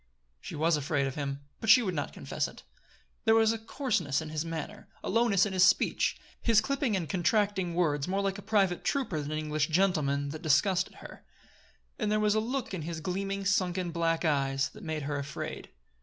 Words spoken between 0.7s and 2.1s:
afraid of him; but she would